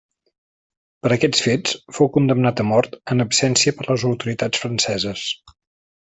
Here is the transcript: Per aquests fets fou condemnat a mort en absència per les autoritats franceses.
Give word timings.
Per 1.07 1.09
aquests 1.15 1.41
fets 1.47 1.75
fou 1.97 2.09
condemnat 2.15 2.63
a 2.63 2.65
mort 2.69 2.97
en 3.15 3.25
absència 3.25 3.73
per 3.81 3.85
les 3.91 4.05
autoritats 4.13 4.63
franceses. 4.63 5.27